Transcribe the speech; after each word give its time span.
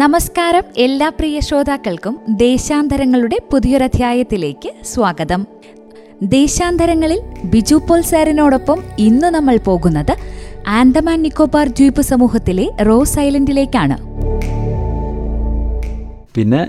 നമസ്കാരം 0.00 0.64
എല്ലാ 0.84 1.08
പ്രിയ 1.08 1.36
ശ്രോതാക്കൾക്കും 1.40 2.14
ദേശാന്തരങ്ങളുടെ 2.40 3.36
പുതിയൊരധ്യായത്തിലേക്ക് 3.52 4.70
സ്വാഗതം. 4.92 5.42
ദേശാന്തരങ്ങളിൽ 6.34 7.20
ബിജു 7.52 7.76
പോൾ 7.88 8.00
സാറിനോടൊപ്പം 8.00 8.78
ഇന്ന് 8.98 9.28
നമ്മൾ 9.36 9.56
പോകുന്നത് 9.68 10.12
ആൻഡമാൻ 10.78 11.20
നിക്കോബാർ 11.26 11.68
ദ്വീപ് 11.68 12.00
സമൂഹത്തിലെ 12.10 12.66
റോസ് 12.88 13.16
ഐലൻഡിലേക്കാണ്. 13.26 13.96
പിന്നെ 16.36 16.60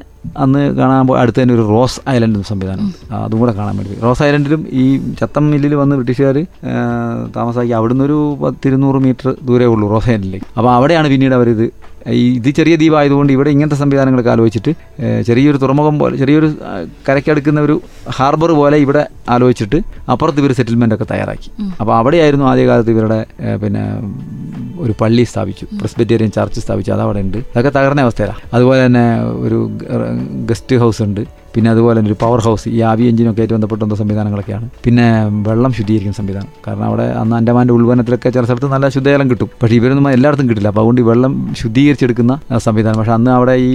അന്ന് 0.44 0.62
കാണാൻ 0.77 1.12
അടുത്ത് 1.21 1.40
തന്നെ 1.41 1.55
ഒരു 1.55 1.66
റോസ് 1.73 1.99
ഐലൻഡ് 2.16 2.46
സംവിധാനം. 2.52 2.88
അതും 3.23 3.40
കൂടെ 3.40 3.55
കാണാൻ 3.59 3.76
വേണ്ടി. 3.80 3.98
റോസ് 4.05 4.23
ഐലൻഡിലും 4.23 4.63
ഈ 4.84 4.85
ചത്തം 5.21 5.46
മില്ലിൽ 5.52 5.76
വന്ന് 5.82 5.96
ബ്രിട്ടീഷുകാർ 5.99 6.40
താമസാക്കി 7.35 7.76
അവിടുന്ന് 7.82 8.05
ഒരു 8.09 8.20
പത്തിരുന്നൂറ് 8.44 9.02
മീറ്റർ 9.07 9.30
ദൂരേ 9.49 9.70
ഉള്ളൂ 9.73 9.88
റോസ് 9.96 10.09
ഐലൻഡിലേക്ക്. 10.16 10.49
അപ്പോൾ 10.57 10.71
അവിടെയാണ് 10.77 11.09
പിന്നീട് 11.16 11.38
അവരിത് 11.40 11.68
ഇത് 12.16 12.50
ചെറിയ 12.58 12.76
ദ്വീപായതുകൊണ്ട് 12.76 13.32
ഇവിടെ 13.34 13.50
ഇങ്ങനത്തെ 13.50 13.76
സംവിധാനങ്ങളൊക്കെ 13.76 14.32
ആലോചിച്ചിട്ട് 14.32 14.72
ചെറിയൊരു 15.27 15.58
തുറമുഖം 15.58 15.96
പോലെ 16.00 16.18
ചെറിയൊരു 16.18 16.49
കരയ്ക്കടുക്കുന്ന 17.08 17.60
ഒരു 17.62 17.82
ഹാർബർ 18.18 18.52
പോലെ 18.52 18.77
ഇവിടെ 18.77 19.04
ആലോചിച്ചിട്ട് 19.30 19.80
അപ്പുറത്ത് 20.12 20.40
ഇവർ 20.44 20.52
സെറ്റിൽമെന്റ് 20.52 20.96
ഒക്കെ 20.96 21.08
തയ്യാറാക്കി. 21.12 21.49
അപ്പോൾ 21.82 21.94
അവിടെയായിരുന്നു 21.98 22.46
ആദ്യകാലത്ത് 22.46 22.91
ഇവരുടെ 22.91 23.20
പിന്നെ 23.64 23.84
ഒരു 24.84 24.94
പള്ളി 25.02 25.24
സ്ഥാപിച്ചു. 25.24 25.66
പ്രസ്ബറ്റേറിയൻ 25.82 26.32
ചർച്ച് 26.32 26.60
സ്ഥാപിച്ചു. 26.62 26.91
അത് 26.91 27.02
അവിടെ 27.02 27.20
ഉണ്ട് 27.20 27.38
അതൊക്കെ 27.38 27.72
തകർന്ന 27.80 28.02
അവസ്ഥയിലാണ് 28.02 28.42
അതുപോലെ 28.54 28.86
തന്നെ 28.86 29.05
ഒരു 29.46 29.60
ഗസ്റ്റ് 30.52 30.76
ഹൗസ് 30.76 31.02
ഉണ്ട് 31.08 31.21
പിന്നെ 31.58 31.70
അതുപോലെ 31.74 31.96
തന്നെ 32.00 32.10
ഒരു 32.13 32.18
പവർ 32.24 32.40
ഹൗസ് 32.48 32.66
ഈ 32.77 32.80
ആവി 32.90 33.04
എഞ്ചിനൊക്കെ 33.12 33.41
ആയിട്ട് 33.41 33.54
ബന്ധപ്പെട്ട 33.55 33.82
എന്തോ 33.86 33.96
സംവിധാനങ്ങളൊക്കെയാണ്. 34.02 34.66
പിന്നെ 34.86 35.05
വെള്ളം 35.48 35.72
ശുദ്ധീകരിക്കുന്ന 35.77 36.18
സംവിധാനം. 36.22 36.49
കാരണം 36.66 36.86
അവിടെ 36.90 37.05
അന്ന് 37.22 37.36
അൻഡമാന്റെ 37.40 37.74
ഉൾവനത്തിലൊക്കെ 37.77 38.30
ചില 38.36 38.44
സ്ഥലത്ത് 38.49 38.70
നല്ല 38.74 38.90
ശുദ്ധജലം 38.96 39.30
കിട്ടും. 39.32 39.49
പക്ഷേ 39.62 39.76
ഇവരൊന്നും 39.80 40.10
എല്ലായിടത്തും 40.16 40.49
കിട്ടില്ല. 40.49 40.70
അപ്പോൾ 40.74 40.84
അതുകൊണ്ട് 40.84 41.02
ഈ 41.04 41.08
വെള്ളം 41.12 41.34
ശുദ്ധീകരിച്ചെടുക്കുന്ന 41.62 42.36
സംവിധാനം. 42.68 42.99
പക്ഷേ 43.02 43.16
അന്ന് 43.20 43.32
അവിടെ 43.38 43.55
ഈ 43.70 43.72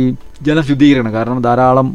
ജലം 0.48 0.64
ശുദ്ധീകരിക്കണം 0.69 1.12
കാരണം 1.16 1.41
ധാരാളം 1.48 1.89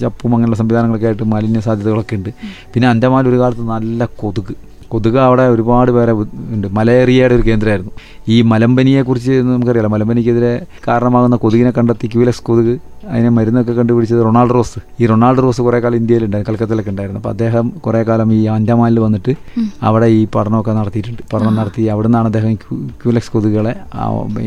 ചപ്പും 0.00 0.32
അങ്ങനെയുള്ള 0.34 0.56
സംവിധാനങ്ങളൊക്കെ 0.62 1.08
ആയിട്ട് 1.10 1.26
മാലിന്യ 1.34 1.60
സാധ്യതകളൊക്കെ 1.66 2.16
ഉണ്ട് 2.20 2.30
പിന്നെ 2.74 2.88
അൻഡമാൻ 2.92 3.28
ഒരു 3.32 3.40
കാലത്ത് 3.42 3.66
നല്ല 3.74 4.08
കൊതുക്. 4.22 4.54
കൊതുക് 4.92 5.18
അവിടെ 5.18 5.44
ഒരുപാട് 5.54 5.90
പേരെ 5.90 6.12
ഉണ്ട്. 6.54 6.68
മലേറിയയുടെ 6.78 7.34
ഒരു 7.34 7.44
കേന്ദ്രമായിരുന്നു. 7.48 7.92
ഈ 8.28 8.36
മലമ്പനിയെക്കുറിച്ച് 8.42 9.32
നമുക്കറിയാലോ. 9.32 9.88
മലമ്പനിക്കെതിരെ 9.94 10.52
കാരണമാകുന്ന 10.88 11.36
കൊതുകിനെ 11.36 11.72
കണ്ടെത്തി 11.78 12.06
ക്യൂലെക്സ് 12.12 12.42
കൊതുക് 12.42 12.74
അതിനെ 13.12 13.30
മരുന്നൊക്കെ 13.36 13.72
കണ്ടുപിടിച്ചത് 13.72 14.20
റൊണാൾഡ് 14.26 14.54
റോസ്. 14.56 14.78
ഈ 15.00 15.06
റൊണാൾഡ് 15.06 15.42
റോസ് 15.44 15.62
കുറേ 15.62 15.78
കാലം 15.84 15.96
ഇന്ത്യയിലുണ്ടായിരുന്നു 15.96 16.52
കൽക്കത്തയിലൊക്കെ 16.52 16.90
ഉണ്ടായിരുന്നു. 16.90 17.20
അപ്പോൾ 17.20 17.32
അദ്ദേഹം 17.34 17.72
കുറേ 17.86 18.02
കാലം 18.02 18.28
ഈ 18.32 18.40
അൻഡമാനിൽ 18.56 19.00
വന്നിട്ട് 19.06 19.34
അവിടെ 19.82 20.06
ഈ 20.18 20.20
പഠനമൊക്കെ 20.34 20.72
നടത്തിയിട്ടുണ്ട്. 20.80 21.22
പഠനം 21.32 21.54
നടത്തി 21.60 21.82
അവിടെ 21.94 22.08
നിന്നാണ് 22.08 22.26
അദ്ദേഹം 22.30 22.54
ക്യൂലക്സ് 22.54 23.24
ക്യൂലെക്സ് 23.24 23.30
കൊതുകുകളെ 23.34 23.74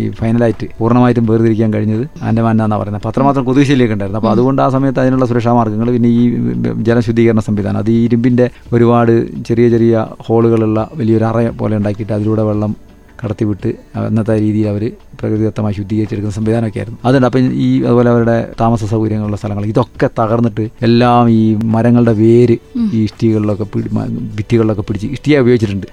ഈ 0.01 0.09
ഫൈനലായിട്ട് 0.19 0.65
പൂർണമായിട്ടും 0.79 1.25
വേർതിരിക്കാൻ 1.29 1.69
കഴിഞ്ഞത് 1.73 2.03
ആൻഡമാനാന്നാണ് 2.23 2.81
പറയുന്നത്. 2.81 3.01
അപ്പോൾ 3.01 3.13
അത്രമാത്രം 3.13 3.45
കൊതുക് 3.49 3.67
ശല്യമൊക്കെ 3.69 3.95
ഉണ്ടായിരുന്നു. 3.97 4.19
അപ്പോൾ 4.21 4.31
അതുകൊണ്ട് 4.31 4.61
ആ 4.61 4.69
സമയത്ത് 4.75 4.99
അതിനുള്ള 4.99 5.25
സുരക്ഷാ 5.25 5.53
മാർഗങ്ങൾ 5.53 5.91
പിന്നെ 5.91 6.09
ഈ 6.09 6.23
ജലശുദ്ധീകരണ 6.89 7.39
സംവിധാനം 7.39 7.77
അത് 7.77 7.91
ഈ 7.91 7.99
ഇരുമ്പിന്റെ 8.07 8.49
ഒരുപാട് 8.73 9.13
ചെറിയ 9.49 9.69
ചെറിയ 9.69 10.05
ഹോളുകളുള്ള 10.27 10.79
വലിയൊരു 10.99 11.25
അറ 11.31 11.47
പോലെ 11.61 11.73
ഉണ്ടാക്കിയിട്ട് 11.79 12.13
അതിലൂടെ 12.17 12.43
വെള്ളം 12.49 12.73
കടത്തിവിട്ട് 13.21 13.69
അന്നത്തെ 13.99 14.33
രീതിയിൽ 14.43 14.67
അവർ 14.71 14.83
പ്രകൃതിദത്തമായി 15.19 15.75
ശുദ്ധീകരിച്ചെടുക്കുന്ന 15.77 16.33
സംവിധാനമൊക്കെ 16.37 16.79
ആയിരുന്നു. 16.81 16.99
അതുകൊണ്ട് 17.05 17.27
അപ്പം 17.27 17.45
ഈ 17.65 17.69
അതുപോലെ 17.85 18.09
അവരുടെ 18.13 18.35
താമസ 18.59 18.83
സൗകര്യങ്ങളുള്ള 18.91 19.37
സ്ഥലങ്ങൾ 19.41 19.63
ഇതൊക്കെ 19.71 20.07
തകർന്നിട്ട് 20.19 20.65
എല്ലാം 20.87 21.29
ഈ 21.37 21.41
മരങ്ങളുടെ 21.75 22.13
വേര് 22.19 22.57
ഈ 22.95 22.99
ഇഷ്ടികളിലൊക്കെ 23.03 23.65
പിടി 23.73 23.89
ഭിത്തികളിലൊക്കെ 24.37 24.83
പിടിച്ച് 24.87 25.07
ഇഷ്ടിയെ 25.15 25.39
ഉപയോഗിച്ചിട്ടുണ്ട്. 25.43 25.87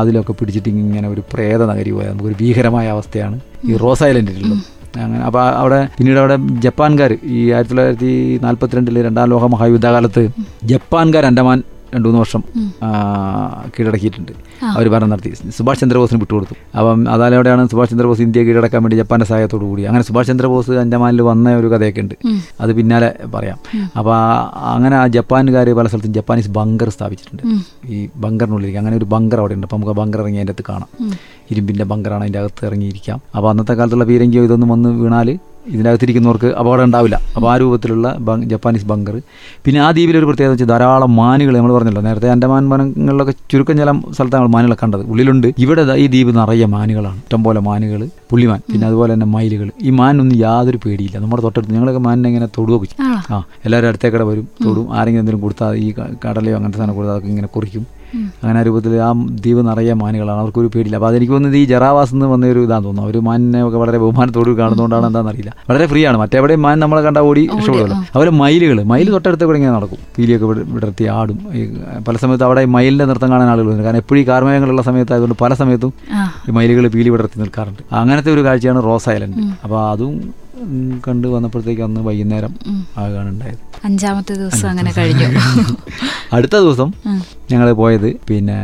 അതിലൊക്കെ 0.00 0.34
പിടിച്ചിട്ട് 0.40 0.68
ഇങ്ങനെ 0.68 1.08
ഒരു 1.08 1.24
പ്രേത 1.32 1.62
നഗരി 1.72 1.92
പോയാൽ 1.96 2.10
നമുക്കൊരു 2.12 2.38
ഭീകരമായ 2.40 2.88
അവസ്ഥയാണ് 2.96 3.38
ഈ 3.68 3.76
റോസ് 3.84 4.04
ഐലൻഡിലുള്ളത്. 4.08 4.64
അങ്ങനെ 5.02 5.22
അപ്പോൾ 5.28 5.44
അവിടെ 5.60 5.78
പിന്നീട് 5.98 6.18
അവിടെ 6.22 6.36
ജപ്പാൻകാർ 6.64 7.12
ഈ 7.36 7.38
ആയിരത്തി 7.52 7.74
തൊള്ളായിരത്തി 7.74 8.10
നാൽപ്പത്തിരണ്ടിൽ 8.42 8.98
രണ്ടാം 9.06 9.30
ലോക 9.34 9.46
മഹായുദ്ധകാലത്ത് 9.54 10.22
ജപ്പാൻകാർ 10.72 11.26
അൻഡമാൻ 11.30 11.60
രണ്ടു 11.94 12.08
മൂന്ന് 12.08 12.20
വർഷം 12.20 12.42
കീഴടക്കിയിട്ടുണ്ട്. 13.74 14.32
അവർ 14.64 14.88
ഭരണം 14.88 15.10
നടത്തി. 15.10 15.30
സുഭാഷ് 15.56 15.80
ചന്ദ്രബോസിന് 15.80 16.20
വിട്ടുകൊടുത്തു. 16.20 16.54
അപ്പം 16.78 17.00
അതാലോടെയാണ് 17.14 17.68
സുഭാഷ് 17.68 17.90
ചന്ദ്രബോസ് 17.90 18.22
ഇന്ത്യ 18.26 18.42
കീഴടക്കാൻ 18.42 18.82
വേണ്ടി 18.82 18.96
ജപ്പാന്റെ 18.96 19.26
സഹായത്തോടു 19.26 19.64
കൂടി. 19.64 19.82
അങ്ങനെ 19.82 20.04
സുഭാഷ് 20.04 20.28
ചന്ദ്രബോസ് 20.28 20.70
അൻഡമാനിൽ 20.84 21.22
വന്ന 21.22 21.56
ഒരു 21.56 21.66
കഥയൊക്കെ 21.66 22.00
ഉണ്ട്. 22.00 22.14
അത് 22.60 22.72
പിന്നാലെ 22.72 23.10
പറയാം. 23.34 23.58
അപ്പോൾ 23.98 24.16
അങ്ങനെ 24.74 24.96
ആ 24.96 25.06
ജപ്പാനുകാർ 25.06 25.70
പല 25.80 25.86
സ്ഥലത്തും 25.86 26.14
ജപ്പാനീസ് 26.14 26.50
ബങ്കർ 26.58 26.88
സ്ഥാപിച്ചിട്ടുണ്ട്. 26.88 27.42
ഈ 27.92 28.08
ബങ്കറിനുള്ളിലേക്ക്. 28.16 28.78
അങ്ങനെ 28.78 28.96
ഒരു 28.96 29.04
ബങ്കർ 29.04 29.38
അവിടെ 29.38 29.54
ഉണ്ട്. 29.54 29.66
അപ്പോൾ 29.66 29.76
നമുക്ക് 29.76 29.92
ആ 29.92 30.02
ബങ്കർ 30.02 30.20
ഇറങ്ങി 30.20 30.38
അതിന്റെ 30.38 30.52
അകത്ത് 30.52 30.72
കാണാം. 30.72 31.12
ഇരുമ്പിന്റെ 31.50 31.84
ബങ്കറാണ് 31.84 32.22
അതിന്റെ 32.22 32.38
അകത്ത് 32.38 32.66
ഇറങ്ങിയിരിക്കാം. 32.66 33.20
അപ്പോൾ 33.36 33.50
അന്നത്തെ 33.50 33.74
കാലത്തുള്ള 33.74 34.04
പീരങ്കിയോ 34.04 34.44
ഇതൊന്നും 34.44 34.68
വന്ന് 34.68 34.88
വീണാൽ 34.88 35.38
ഇതിനകത്തിരിക്കുന്നവർക്ക് 35.72 36.48
അപകടം 36.60 36.84
ഉണ്ടാവില്ല. 36.88 37.16
അപ്പോൾ 37.36 37.48
ആ 37.52 37.54
രൂപത്തിലുള്ള 37.62 38.06
ജപ്പാനീസ് 38.52 38.86
ബങ്കർ. 38.90 39.16
പിന്നെ 39.66 39.80
ആ 39.86 39.88
ദ്വീപിലൊരു 39.96 40.26
പ്രത്യേകത 40.30 40.52
വെച്ചാൽ 40.54 40.68
ധാരാളം 40.72 41.12
മാനുകൾ 41.20 41.54
നമ്മൾ 41.58 41.72
പറഞ്ഞല്ലോ. 41.76 42.02
നേരത്തെ 42.08 42.28
അൻഡമാൻ 42.34 42.68
വനങ്ങളിലൊക്കെ 42.72 43.34
ചുരുക്കം 43.52 43.78
ചില 43.82 43.92
സ്ഥലത്താണ് 44.16 44.50
മാനുകളെ 44.56 44.78
കണ്ടത്. 44.82 45.04
ഉള്ളിലുണ്ട്. 45.12 45.48
ഇവിടെ 45.64 45.84
ഈ 46.04 46.06
ദ്വീപ് 46.14 46.32
നിറയെ 46.38 46.68
മാനുകളാണ്. 46.76 47.18
ഇഷ്ടംപോലെ 47.24 47.62
മാനുകൾ 47.70 48.02
പുള്ളിമാൻ 48.32 48.60
പിന്നെ 48.70 48.86
അതുപോലെ 48.90 49.10
തന്നെ 49.14 49.28
മയിലുകൾ 49.34 49.68
ഈ 49.88 49.90
മാനൊന്നും 50.00 50.36
യാതൊരു 50.44 50.78
പേടിയില്ല. 50.84 51.16
നമ്മുടെ 51.24 51.42
തൊട്ടടുത്ത് 51.46 51.74
ഞങ്ങളൊക്കെ 51.76 52.02
മാനിനെ 52.08 52.28
ഇങ്ങനെ 52.32 52.48
തൊടുകയൊക്കെ 52.58 52.88
ചെയ്യും 52.92 53.18
ആ 53.34 53.42
എല്ലാവരും 53.66 53.88
അടുത്തേക്കടെ 53.90 54.26
വരും 54.30 54.46
തൊടും. 54.64 54.86
ആരെങ്കിലും 54.98 55.22
എന്തെങ്കിലും 55.22 55.44
കൊടുത്താൽ 55.46 55.76
ഈ 55.84 55.88
കടലയോ 56.24 56.56
അങ്ങനത്തെ 56.58 56.80
സാധനം 56.80 56.96
കൊടുത്താൽ 57.00 57.28
ഇങ്ങനെ 57.34 57.50
കുറിക്കും. 57.56 57.84
അങ്ങനെ 58.42 58.58
ആ 58.60 58.62
രൂപത്തിൽ 58.68 58.94
ആ 59.06 59.10
ദ്വീപ് 59.42 59.60
നിറയെ 59.68 59.94
മാനുകളാണ്. 60.02 60.40
അവർക്കൊരു 60.42 60.68
പേടിയില്ല. 60.74 60.96
അപ്പോൾ 60.98 61.10
അതെനിക്ക് 61.10 61.32
തോന്നുന്നത് 61.32 61.60
ഈ 61.60 61.64
ജറാവാസ് 61.72 62.12
എന്ന് 62.16 62.26
വന്ന 62.32 62.50
ഒരു 62.54 62.60
ഇതാന്ന് 62.66 62.86
തോന്നുന്നു. 62.88 63.08
അവർ 63.08 63.16
മാനിനെ 63.28 63.60
ഒക്കെ 63.66 63.78
വളരെ 63.82 63.98
ബഹുമാനത്തോട് 64.02 64.50
കാണുന്നതുകൊണ്ടാണ് 64.60 65.06
എന്താണെന്നറിയില്ല 65.10 65.52
വളരെ 65.70 65.86
ഫ്രീ 65.92 66.02
ആണ്. 66.10 66.18
മറ്റെവിടെയും 66.22 66.62
മാൻ 66.66 66.78
നമ്മളെ 66.84 67.02
കണ്ട 67.08 67.18
ഓടി 67.30 67.44
രക്ഷപ്പെടുമല്ലോ 67.54 67.98
അവർ 68.18 68.28
മയിലുകൾ 68.42 68.80
മയിൽ 68.92 69.10
തൊട്ടടുത്ത് 69.14 69.44
കൂടെ 69.48 69.58
ഇങ്ങനെ 69.60 69.74
നടക്കും. 69.76 70.00
പീലിയൊക്കെ 70.18 70.46
വിടർത്തി 70.74 71.04
ആടും. 71.18 71.38
പല 72.08 72.16
സമയത്ത് 72.24 72.44
അവിടെ 72.48 72.64
മയിലിന്റെ 72.76 73.08
നൃത്തം 73.10 73.30
കാണാൻ 73.34 73.48
ആളുകൾ 73.54 73.68
വരുന്നത് 73.68 73.86
കാരണം 73.88 74.02
എപ്പോഴും 74.04 74.20
ഈ 74.22 74.26
കാർമേഘങ്ങളുള്ള 74.28 74.82
സമയത്ത് 74.90 75.12
ആയതുകൊണ്ട് 75.14 75.38
പല 75.42 75.54
സമയത്തും 75.62 75.92
ഈ 76.48 76.52
മയിലുകൾ 76.58 76.86
പീലി 76.96 77.10
വിടർത്തി 77.14 77.38
നിൽക്കാറുണ്ട്. 77.42 77.82
അങ്ങനത്തെ 78.00 78.32
ഒരു 78.36 78.44
കാഴ്ചയാണ് 78.46 78.82
റോസ് 78.88 79.08
ഐലൻഡ്. 79.16 79.36
അപ്പോൾ 79.64 79.80
അതും 79.92 80.14
കണ്ട് 81.06 81.26
വന്നപ്പോഴത്തേക്ക് 81.34 81.82
അന്ന് 81.86 82.00
വൈകുന്നേരം 82.06 82.52
ആകാണ് 83.02 83.28
ഉണ്ടായത്. 83.34 83.60
അഞ്ചാമത്തെ 83.88 84.34
ദിവസം 84.42 84.66
അങ്ങനെ 84.72 84.90
കഴിഞ്ഞു. 84.98 85.28
അടുത്ത 86.36 86.54
ദിവസം 86.64 86.88
ഞങ്ങൾ 87.52 87.68
പോയത് 87.82 88.08
പിന്നെ 88.30 88.58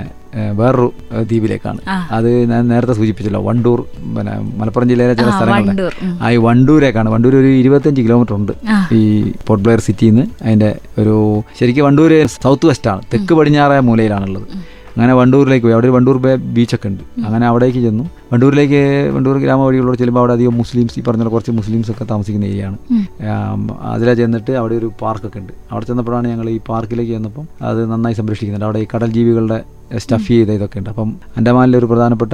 വേറൊരു 0.58 0.88
ദ്വീപിലേക്കാണ്. 1.28 1.80
അത് 2.16 2.28
ഞാൻ 2.50 2.62
നേരത്തെ 2.72 2.94
സൂചിപ്പിച്ചല്ലോ 2.98 3.40
വണ്ടൂർ 3.48 3.78
പിന്നെ 4.16 4.34
മലപ്പുറം 4.60 4.88
ജില്ലയിലെ 4.90 5.14
ചില 5.20 5.30
സ്ഥലങ്ങളുണ്ട് 5.36 5.86
ആ 6.24 6.30
ഈ 6.34 6.36
വണ്ടൂരേക്കാണ്. 6.46 7.08
വണ്ടൂർ 7.14 7.34
ഒരു 7.40 7.50
ഇരുപത്തഞ്ച് 7.62 8.02
കിലോമീറ്റർ 8.06 8.34
ഉണ്ട് 8.40 8.52
ഈ 8.98 9.02
പോർട്ട് 9.48 9.64
ബ്ലെയർ 9.64 9.82
സിറ്റിയിൽ 9.88 10.14
നിന്ന് 10.14 10.26
അതിന്റെ 10.44 10.70
ഒരു 11.02 11.16
ശരിക്കും 11.60 11.86
വണ്ടൂർ 11.88 12.12
സൗത്ത് 12.36 12.68
വെസ്റ്റാണ് 12.70 13.02
തെക്ക് 13.14 13.34
പടിഞ്ഞാറേ 13.40 13.80
മൂലയിലാണുള്ളത്. 13.90 14.46
അങ്ങനെ 14.94 15.12
വണ്ടൂരിലേക്ക് 15.20 15.66
പോയി. 15.66 15.74
അവിടെ 15.76 15.88
ഒരു 15.88 15.94
വണ്ടൂർ 15.96 16.16
ബേ 16.26 16.32
ബീച്ചൊക്കെ 16.56 16.88
ഉണ്ട്. 16.92 17.04
അങ്ങനെ 17.26 17.44
അവിടേക്ക് 17.50 17.82
ചെന്നു. 17.88 18.06
വണ്ടൂരിലേക്ക് 18.32 19.10
വണ്ടൂർ 19.14 19.38
ഗ്രാമ 19.38 19.60
വഴികളിലൂടെ 19.60 19.96
ചെല്ലുമ്പോൾ 19.96 20.20
അവിടെ 20.20 20.32
അധികം 20.32 20.56
മുസ്ലിംസ് 20.56 21.00
ഈ 21.00 21.02
പറഞ്ഞ 21.02 21.24
കുറച്ച് 21.24 21.50
മുസ്ലിംസ് 21.50 21.90
ഒക്കെ 21.90 22.04
താമസിക്കുന്ന 22.04 22.44
ഏരിയയാണ്. 22.44 22.76
അതിലെ 23.82 24.14
ചെന്നിട്ട് 24.14 24.50
അവിടെ 24.52 24.74
ഒരു 24.74 24.92
പാർക്കൊക്കെ 25.00 25.38
ഉണ്ട്. 25.38 25.52
അവിടെ 25.72 25.84
ചെന്നപ്പോഴാണ് 25.84 26.28
ഞങ്ങൾ 26.28 26.50
ഈ 26.50 26.60
പാർക്കിലേക്ക് 26.68 27.12
ചെന്നപ്പം 27.12 27.48
അത് 27.62 27.92
നന്നായി 27.92 28.14
സംരക്ഷിക്കുന്നുണ്ട് 28.14 28.64
അവിടെ 28.64 28.78
ഈ 28.78 28.86
കടൽ 28.94 29.12
ജീവികളുടെ 29.12 29.60
സ്റ്റഫ് 29.98 30.28
ചെയ്ത 30.28 30.48
ഇതൊക്കെ 30.50 30.78
ഉണ്ട്. 30.78 30.90
അപ്പം 30.90 31.16
അൻഡമാനിലെ 31.36 31.78
ഒരു 31.78 31.86
പ്രധാനപ്പെട്ട 31.86 32.32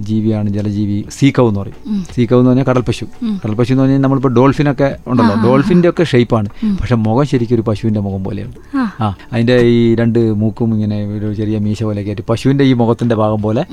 ജീവിയാണ് 0.00 0.50
ജലജീവി 0.50 1.04
സീക്കവ് 1.10 1.48
എന്ന് 1.48 1.60
പറയും. 1.60 2.04
സീക്കവ് 2.14 2.38
എന്ന് 2.38 2.50
പറഞ്ഞാൽ 2.50 2.64
കടൽ 2.64 2.80
പശു. 2.80 3.04
കടൽ 3.44 3.54
പശു 3.54 3.72
എന്ന് 3.72 3.82
പറഞ്ഞാൽ 3.82 3.98
നമ്മളിപ്പോൾ 3.98 4.34
ഡോൾഫിനൊക്കെ 4.34 4.96
ഉണ്ടല്ലോ. 5.06 5.36
ഡോൾഫിന്റെ 5.44 5.88
ഒക്കെ 5.88 6.04
ഷേപ്പാണ് 6.04 6.48
പക്ഷെ 6.80 6.94
മുഖം 6.94 7.26
ശരിക്കും 7.26 7.54
ഒരു 7.54 7.62
പശുവിന്റെ 7.62 8.00
മുഖം 8.00 8.24
പോലെയാണ്. 8.24 8.52
ആ. 9.00 9.14
അതിന്റെ 9.32 9.56
ഈ 9.56 9.94
രണ്ട് 9.94 10.32
മൂക്കും 10.32 10.74
ഇങ്ങനെ 10.74 11.06
ഒരു 11.06 11.34
ചെറിയ 11.34 11.58
മീശ 11.58 11.82
പോലെ 11.82 12.02
ആയിട്ട് 12.02 12.22
പശുവിന്റെ 12.28 12.64
ഈ 12.64 12.72
മുഖത്തിന്റെ 12.72 13.14
ഭാഗം 13.14 13.42
പോലെ 13.42 13.64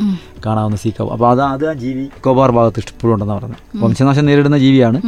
കാണാവുന്ന 0.46 0.78
സീക്കവ് 0.78 1.10
അപ്പോൾ 1.10 1.42
അത് 1.42 1.57
അത് 1.58 1.66
ആ 1.70 1.74
ജീവി. 1.84 2.04
നിക്കോബാർ 2.16 2.52
ഭാഗത്ത് 2.58 2.80
ഇഷ്ടപ്പെടും 2.84 3.14
ഉണ്ടെന്ന് 3.16 3.36
പറഞ്ഞത് 3.38 3.62
വംശനാശം 3.84 4.26
നേരിടുന്ന 4.30 4.58
ജീവിയാണ്. 4.66 5.00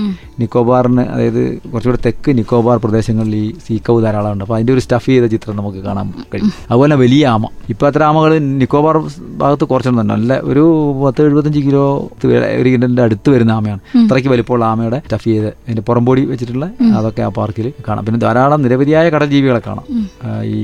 നിക്കോബാറിന് 0.42 1.04
അതായത് 1.14 1.42
കുറച്ചുകൂടെ 1.72 2.00
തെക്ക് 2.06 2.38
നിക്കോബാർ 2.40 2.78
പ്രദേശങ്ങളിൽ 2.86 3.36
ഈ 3.36 3.46
സീക്കവ് 3.68 4.04
ധാരാളം 4.06 4.32
ഉണ്ട് 4.34 4.44
അപ്പോൾ 4.46 4.56
അതിന്റെ 4.58 4.74
ഒരു 4.76 4.84
സ്റ്റഫ് 4.86 5.08
ചെയ്ത 5.12 5.26
ചിത്രം 5.34 5.56
നമുക്ക് 5.60 5.82
കാണാൻ 5.88 6.08
കഴിയും. 6.34 6.52
അതുപോലെ 6.72 6.96
വലിയ 7.04 7.28
ആമ. 7.36 7.46
ഇപ്പോൾ 7.74 7.88
അത്ര 7.90 8.04
ആമകൾ 8.10 8.32
നിക്കോബാർ 8.62 8.98
ഭാഗത്ത് 9.42 9.66
കുറച്ചെണ്ണം 9.72 10.02
തന്നെ 10.02 10.16
നല്ല 10.16 10.40
ഒരു 10.52 10.64
പത്ത് 11.04 11.28
എഴുപത്തഞ്ച് 11.30 11.60
കിലോ 11.68 11.84
ഒരു 12.62 12.70
കിലോന്റെ 12.74 13.04
അടുത്ത് 13.08 13.30
വരുന്ന 13.36 13.52
ആമയാണ്. 13.60 13.82
അത്രയ്ക്ക് 14.04 14.30
വലിപ്പമുള്ള 14.30 14.66
ആമയുടെ 14.66 15.00
സ്റ്റഫ് 15.06 15.28
ചെയ്ത് 15.32 15.48
അതിന്റെ 15.48 15.84
പുറംപോടി 15.90 16.22
വെച്ചിട്ടുള്ള 16.26 16.66
അതൊക്കെ 17.00 17.22
ആ 17.22 17.30
പാർക്കിൽ 17.40 17.68
കാണാം. 17.88 18.04
പിന്നെ 18.06 18.20
ധാരാളം 18.26 18.62
നിരവധിയായ 18.62 19.10
കടൽ 19.10 19.30
ജീവികളെ 19.36 19.62
കാണാം 19.68 19.86
ഈ 20.56 20.62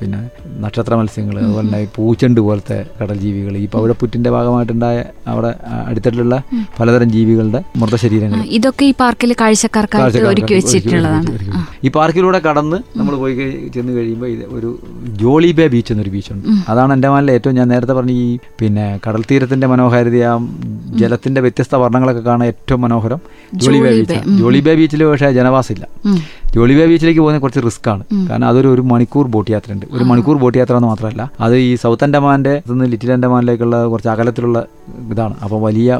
പിന്നെ 0.00 0.20
നക്ഷത്ര 0.64 0.94
മത്സ്യങ്ങൾ 0.94 1.36
അതുപോലെ 1.38 1.66
തന്നെ 1.66 1.88
പൂച്ചെണ്ട് 1.96 2.40
പോലത്തെ 2.40 2.78
കടൽ 3.00 3.16
ജീവികൾ 3.18 3.54
ഈ 3.56 3.66
പവിഴപ്പുറ്റിന്റെ 3.66 4.30
ഭാഗമായിട്ടുണ്ടായ 4.30 5.01
അവിടെ 5.32 5.50
അടുത്തിട്ടുള്ള 5.88 6.36
പലതരം 6.78 7.08
ജീവികളുടെ 7.16 7.60
മൃതശരീരങ്ങൾ. 7.80 8.40
ഇതൊക്കെ 8.58 8.84
ഈ 8.90 8.92
പാർക്കിൽ 9.02 9.32
കാഴ്ചക്കാർക്ക് 9.40 10.22
ഒരുക്കി 10.32 10.54
വെച്ചിട്ടുള്ളതാണ്. 10.58 11.30
ഈ 11.86 11.90
പാർക്കിലൂടെ 11.96 12.40
കടന്ന് 12.46 12.78
നമ്മൾ 12.98 13.14
പോയി 13.22 13.34
ചെന്ന് 13.74 13.92
കഴിയുമ്പോൾ 13.98 14.28
ഇത് 14.34 14.44
ഒരു 14.56 14.70
ജോളി 15.22 15.50
ബേ 15.58 15.66
ബീച്ച് 15.74 15.92
എന്നൊരു 15.94 16.12
ബീച്ചുണ്ട്. 16.16 16.48
അതാണ് 16.72 16.92
അൻഡമാനിലെ 16.96 17.32
ഏറ്റവും 17.38 17.54
ഞാൻ 17.60 17.68
നേരത്തെ 17.74 17.96
പറഞ്ഞ 17.98 18.14
ഈ 18.24 18.26
പിന്നെ 18.62 18.86
കടൽ 19.06 19.22
തീരത്തിന്റെ 19.30 19.66
മനോഹാരിത 19.72 20.18
ആ 20.32 20.34
ജലത്തിന്റെ 21.02 21.40
വ്യത്യസ്ത 21.46 21.74
വർണങ്ങളൊക്കെ 21.84 22.22
കാണാൻ 22.28 22.46
ഏറ്റവും 22.52 22.82
മനോഹരം 22.86 23.20
Jolly 23.62 23.80
Bay 23.86 23.90
beach. 23.98 24.20
Jolly 24.42 24.60
Bay 24.66 24.74
ബീച്ചിൽ 24.80 25.04
പക്ഷേ 25.10 25.30
ജനവാസമില്ല. 25.40 25.84
ഉം. 26.52 26.58
ജോളി 26.58 26.74
ബേ 26.74 26.86
ബീച്ചിലേക്ക് 26.86 27.20
പോകുന്നത് 27.20 27.42
കുറച്ച് 27.42 27.60
റിസ്ക് 27.66 27.90
ആണ്. 27.90 28.02
കാരണം 28.28 28.46
അതൊരു 28.46 28.68
ഒരു 28.68 28.80
മണിക്കൂർ 28.82 29.26
ബോട്ട് 29.26 29.50
യാത്ര 29.50 29.72
ഉണ്ട് 29.72 29.86
ഒരു 29.92 30.04
മണിക്കൂർ 30.04 30.36
ബോട്ട് 30.36 30.58
യാത്ര 30.58 30.76
എന്ന് 30.76 30.88
മാത്രമല്ല 30.88 31.30
അത് 31.40 31.56
ഈ 31.56 31.74
സൗത്ത് 31.76 32.04
അൻഡമാന്റെ 32.04 32.62
നിന്ന് 32.68 32.84
ലിറ്റിൽ 32.84 33.12
അൻഡമാനിലേക്കുള്ള 33.12 33.86
കുറച്ച് 33.86 34.08
അകലത്തിലുള്ള 34.08 34.58
ഇതാണ്. 35.10 35.34
അപ്പോൾ 35.42 35.62
വലിയ 35.62 35.90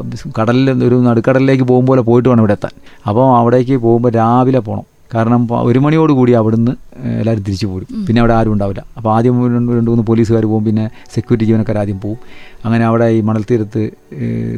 കടലിൽ 0.40 0.84
ഒരു 0.84 0.94
നടുക്കടലിലേക്ക് 1.00 1.64
പോകുമ്പോൾ 1.64 2.00
പോയിട്ട് 2.00 2.28
വേണം 2.28 2.40
ഇവിടെ 2.40 2.52
എത്താൻ. 2.52 2.74
അപ്പോൾ 3.06 3.38
അവിടേക്ക് 3.38 3.76
പോകുമ്പോൾ 3.76 4.12
രാവിലെ 4.12 4.58
പോകണം 4.58 4.91
കാരണം 5.14 5.42
ഒരു 5.68 5.78
മണിയോട് 5.84 6.12
കൂടി 6.18 6.32
അവിടുന്ന് 6.40 6.72
എല്ലാവരും 7.20 7.44
തിരിച്ചു 7.48 7.66
പോരും. 7.66 7.88
പിന്നെ 8.06 8.20
അവിടെ 8.22 8.34
ആരും 8.38 8.52
ഉണ്ടാവില്ല. 8.52 8.82
അപ്പോൾ 8.98 9.10
ആദ്യം 9.14 9.36
രണ്ട് 9.56 9.72
രണ്ട് 9.78 9.90
മൂന്ന് 9.90 10.04
പോലീസുകാർ 10.10 10.44
പോകും 10.52 10.64
പിന്നെ 10.68 10.84
സെക്യൂരിറ്റി 11.14 11.46
ജീവനക്കാർ 11.50 11.78
ആദ്യം 11.82 11.98
പോകും 12.04 12.18
അങ്ങനെ 12.64 12.84
അവിടെ 12.90 13.08
ഈ 13.16 13.20
മണൽ 13.28 13.44
തീരത്ത് 13.50 13.82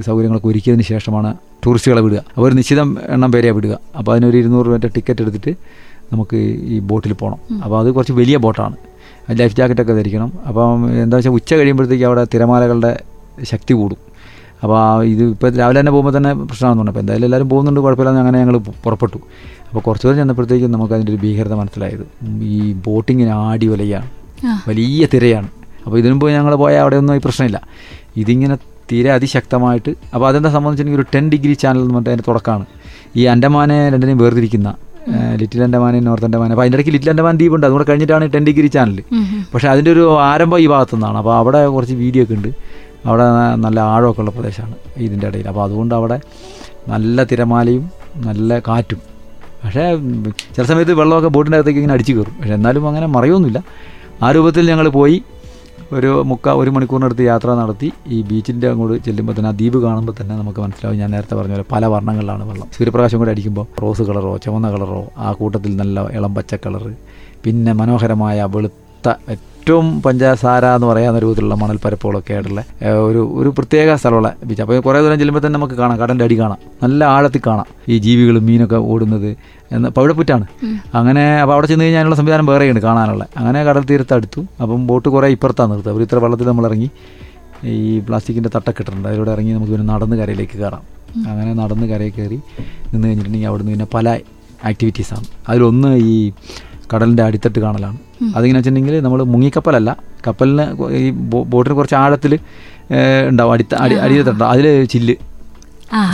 സൗകര്യങ്ങളൊക്കെ 0.06 0.49
ഒരുക്കിയതിന് 0.53 0.87
ശേഷമാണ് 0.93 1.33
ടൂറിസ്റ്റുകളെ 1.67 2.03
വിടുക. 2.06 2.21
അപ്പോൾ 2.35 2.47
ഒരു 2.49 2.55
നിശ്ചിത 2.61 2.81
എണ്ണം 3.15 3.33
പേരെ 3.35 3.53
വിടുക. 3.59 3.75
അപ്പോൾ 3.99 4.12
അതിനൊരു 4.12 4.37
ഇരുന്നൂറ് 4.43 4.67
രൂപ 4.67 4.77
ടിക്കറ്റ് 4.97 5.23
എടുത്തിട്ട് 5.25 5.55
നമുക്ക് 6.12 6.39
ഈ 6.75 6.79
ബോട്ടിൽ 6.91 7.12
പോകണം 7.12 7.39
അപ്പോൾ 7.65 7.77
അത് 7.81 7.89
കുറച്ച് 7.97 8.15
വലിയ 8.21 8.37
ബോട്ടാണ്. 8.47 8.77
ലൈഫ് 9.41 9.55
ജാക്കറ്റൊക്കെ 9.59 9.95
ധരിക്കണം. 10.01 10.33
അപ്പം 10.49 10.83
എന്താ 11.03 11.17
വെച്ചാൽ 11.17 11.35
ഉച്ച 11.39 11.51
കഴിയുമ്പോഴത്തേക്ക് 11.55 12.05
അവിടെ 12.05 12.25
തിരമാലകളുടെ 12.35 12.93
ശക്തി 13.53 13.73
കൂടും. 13.83 14.01
അപ്പോൾ 14.65 14.77
ആ 14.83 14.87
ഇത് 15.13 15.23
ഇപ്പോൾ 15.35 15.49
രാവിലെ 15.61 15.79
തന്നെ 15.81 15.93
പോകുമ്പോൾ 15.95 16.15
തന്നെ 16.17 16.31
പ്രശ്നമാണെന്ന് 16.51 16.83
പറഞ്ഞു. 16.83 16.93
അപ്പോൾ 16.93 17.05
എന്തായാലും 17.05 17.27
എല്ലാവരും 17.29 17.49
പോകുന്നുണ്ട് 17.53 17.81
കുഴപ്പമില്ലാന്ന് 17.87 18.21
അങ്ങനെ 18.25 18.39
ഞങ്ങൾ 18.43 18.57
പുറപ്പെട്ടു. 18.85 19.19
അപ്പോൾ 19.69 19.83
കുറച്ചു 19.87 20.07
ദൂരം 20.07 20.19
ചെന്നപ്പോഴത്തേക്കും 20.21 20.73
നമുക്ക് 20.77 20.95
അതിന്റെ 20.97 21.13
ഒരു 21.15 21.21
ഭീകരത 21.25 21.55
മനസ്സിലായത്. 21.63 22.05
ഈ 22.55 22.59
ബോട്ടിങ്ങിന് 22.87 23.33
ആടി 23.47 23.67
വലയാണ്. 23.73 24.09
വലിയ 24.69 25.05
തിരയാണ്. 25.15 25.49
അപ്പോൾ 25.85 25.99
ഇതിനു 26.03 26.17
പോയി 26.23 26.33
ഞങ്ങൾ 26.39 26.55
പോയാൽ 26.63 26.81
അവിടെ 26.85 26.97
ഒന്നും 27.03 27.15
ഈ 27.19 27.21
പ്രശ്നമില്ല. 27.27 27.59
ഇതിങ്ങനെ 28.23 28.57
തീരെ 28.91 29.11
അതിശക്തമായിട്ട് 29.17 29.91
അപ്പോൾ 30.15 30.27
അതെന്താ 30.29 30.51
സംബന്ധിച്ചിട്ടുണ്ടെങ്കിൽ 30.57 31.05
ഒരു 31.05 31.13
ടെൻ 31.15 31.27
ഡിഗ്രി 31.33 31.55
ചാനൽ 31.63 31.81
എന്ന് 31.85 31.95
പറഞ്ഞിട്ട് 31.95 32.11
അതിന്റെ 32.13 32.27
തുടക്കമാണ്. 32.31 32.67
ഈ 33.21 33.25
അൻഡമാനെ 33.35 33.79
രണ്ടിനെയും 33.95 34.21
വേർതിരിക്കുന്ന 34.25 34.71
ലിറ്റിൽ 35.41 35.63
അൻഡമാനെ 35.65 35.99
നോർത്ത് 36.07 36.27
അൻഡമാൻ 36.29 36.51
അപ്പോൾ 36.53 36.63
അതിന്റെ 36.65 36.77
ഇടയ്ക്ക് 36.79 36.93
ലിറ്റിൽ 36.95 37.11
അൻഡമാൻ 37.13 37.35
ദ്വീപുണ്ട് 37.41 37.65
അതുകൂടെ 37.67 37.85
കഴിഞ്ഞിട്ടാണ് 37.89 38.27
ടെൻ 38.35 38.45
ഡിഗ്രി 38.49 38.69
ചാനൽ 38.77 38.99
പക്ഷേ 39.53 39.69
അതിന്റെ 39.73 39.91
ഒരു 39.97 40.05
ആരംഭം 40.29 40.59
ഈ 40.65 40.67
ഭാഗത്തു 40.73 40.95
നിന്നാണ് 40.97 41.19
അപ്പോൾ 41.21 41.35
അവിടെ 41.41 41.61
കുറച്ച് 41.75 41.97
വീഡിയോ 42.03 42.23
ഒക്കെ 42.25 42.35
ഉണ്ട്. 42.39 42.51
അവിടെ 43.09 43.25
നല്ല 43.65 43.79
ആഴമൊക്കെ 43.95 44.21
ഉള്ള 44.23 44.33
പ്രദേശമാണ് 44.37 44.77
ഇതിന്റെ 45.06 45.27
ഇടയിൽ. 45.31 45.47
അപ്പോൾ 45.51 45.62
അതുകൊണ്ട് 45.67 45.95
അവിടെ 45.99 46.19
നല്ല 46.93 47.25
തിരമാലയും 47.33 47.85
നല്ല 48.29 48.59
കാറ്റും. 48.69 49.01
പക്ഷേ 49.65 49.85
ചില 50.55 50.65
സമയത്ത് 50.71 50.95
വെള്ളമൊക്കെ 51.01 51.31
ബോട്ടിന്റെ 51.35 51.59
അകത്തേക്ക് 51.59 51.81
ഇങ്ങനെ 51.83 51.95
അടിച്ചു 51.97 52.12
കയറും. 52.17 52.35
പക്ഷേ 52.41 52.55
എന്നാലും 52.59 52.85
അങ്ങനെ 52.91 53.06
മറയൊന്നുമില്ല. 53.17 53.61
ആ 54.25 54.29
രൂപത്തിൽ 54.37 54.65
ഞങ്ങൾ 54.73 54.89
പോയി 54.99 55.17
ഒരു 55.97 56.11
മുക്ക 56.31 56.49
ഒരു 56.61 56.71
മണിക്കൂറിനടുത്ത് 56.75 57.25
യാത്ര 57.31 57.49
നടത്തി 57.61 57.89
ഈ 58.15 58.19
ബീച്ചിന്റെ 58.29 58.67
അങ്ങോട്ട് 58.73 58.97
ചെല്ലുമ്പോൾ 59.06 59.35
തന്നെ 59.37 59.51
ആ 59.51 59.55
ദ്വീപ് 59.59 59.79
കാണുമ്പോൾ 59.85 60.15
തന്നെ 60.21 60.35
നമുക്ക് 60.41 60.61
മനസ്സിലാവും. 60.65 60.97
ഞാൻ 61.03 61.11
നേരത്തെ 61.15 61.35
പറഞ്ഞ 61.39 61.55
പോലെ 61.56 61.67
പല 61.73 61.87
വർണങ്ങളിലാണ് 61.95 62.45
വെള്ളം. 62.51 62.69
സൂര്യപ്രകാശം 62.77 63.19
കൂടെ 63.23 63.33
അടിക്കുമ്പോൾ 63.35 63.67
റോസ് 63.83 64.05
കളറോ 64.09 64.33
ചുവന്ന 64.45 64.71
കളറോ 64.75 65.01
ആ 65.25 65.31
കൂട്ടത്തിൽ 65.41 65.75
നല്ല 65.83 66.06
ഇളം 66.19 66.33
പച്ച 66.39 66.55
കളറ് 66.67 66.93
പിന്നെ 67.47 67.75
മനോഹരമായ 67.81 68.49
വെളുത്ത 68.55 69.09
ഏറ്റവും 69.65 69.87
പഞ്ചസാര 70.05 70.65
എന്ന് 70.77 70.87
പറയാവുന്ന 70.89 71.21
രൂപത്തിലുള്ള 71.23 71.55
മണൽപ്പരപ്പുകളൊക്കെ 71.61 72.33
ആയിട്ടുള്ള 72.35 72.63
ഏഹ്, 72.87 72.99
ഒരു 73.07 73.21
ഒരു 73.39 73.51
പ്രത്യേക 73.59 73.95
സ്ഥലമുള്ള 74.01 74.29
ബീച്ച് 74.49 74.63
അപ്പോൾ 74.65 74.81
കുറേ 74.87 74.99
ദൂരം 75.05 75.19
ചെല്ലുമ്പോൾ 75.21 75.43
തന്നെ 75.45 75.57
നമുക്ക് 75.59 75.77
കാണാം 75.79 75.97
കടന്റെ 76.01 76.25
അടി 76.27 76.37
കാണാം. 76.41 76.59
നല്ല 76.83 77.01
ആഴത്തിൽ 77.13 77.43
കാണാം. 77.47 77.69
ഈ 77.89 77.99
ജീവികളും 78.07 78.45
മീനൊക്കെ 78.49 78.79
ഓടുന്നത് 78.93 79.31
എന്ന് 79.71 79.91
പവിഴപ്പുറ്റാണ്. 79.97 80.45
അങ്ങനെ 81.01 81.25
അപ്പോൾ 81.43 81.55
അവിടെ 81.55 81.69
ചെന്ന് 81.71 81.85
കഴിഞ്ഞാൽ 81.85 82.01
അതിനുള്ള 82.03 82.19
സംവിധാനം 82.21 82.47
വേറെയുണ്ട് 82.51 82.83
കാണാനുള്ള. 82.87 83.25
അങ്ങനെ 83.41 83.63
കടൽ 83.69 83.85
തീരത്ത് 83.91 84.15
അടുത്തു. 84.19 84.43
അപ്പം 84.63 84.83
ബോട്ട് 84.91 85.09
കുറേ 85.15 85.31
ഇപ്പുറത്താണ് 85.37 85.73
നിർത്തുക. 85.73 85.93
അവർ 85.95 86.05
ഇത്ര 86.07 86.19
വെള്ളത്തിൽ 86.25 86.49
നമ്മൾ 86.53 86.67
ഇറങ്ങി 86.71 86.91
ഈ 87.77 88.05
പ്ലാസ്റ്റിക്കിന്റെ 88.09 88.53
തട്ടൊക്കെ 88.57 88.83
ഇട്ടിട്ടുണ്ട്. 88.83 89.09
അതിലൂടെ 89.11 89.33
ഇറങ്ങി 89.37 89.55
നമുക്ക് 89.57 89.73
പിന്നെ 89.73 89.89
നടന്ന് 89.93 90.19
കരയിലേക്ക് 90.23 90.59
കയറാം. 90.59 90.85
അങ്ങനെ 91.31 91.53
നടന്ന് 91.63 91.89
കരയിൽ 91.93 92.15
കയറി 92.19 92.41
നിന്ന് 92.93 93.05
കഴിഞ്ഞിട്ടുണ്ടെങ്കിൽ 93.07 93.51
അവിടുന്ന് 93.53 93.73
പിന്നെ 93.75 93.89
പല 93.97 94.07
ആക്ടിവിറ്റീസാണ് 94.65 95.27
അതിലൊന്ന് 95.49 95.91
ഈ 96.11 96.17
കടലിന്റെ 96.93 97.23
അടിത്തട്ട് 97.27 97.61
കാണലാണ്. 97.61 97.99
അതിങ്ങനെ 98.37 98.59
വെച്ചിട്ടുണ്ടെങ്കിൽ 98.59 99.00
നമ്മൾ 99.00 99.23
മുങ്ങിക്കപ്പലല്ല. 99.23 99.97
കപ്പലിന് 100.26 100.65
ഈ 100.93 101.11
ബോട്ടിന് 101.53 101.76
കുറച്ച് 101.76 101.94
ആഴത്തിൽ 101.94 102.38
ഉണ്ടാവും. 103.29 103.53
അടി 103.53 103.65
അടി 103.79 103.94
അടിയിലുണ്ടാവും 103.94 104.50
അതിൽ 104.50 104.85
ചില്ല് 104.85 105.15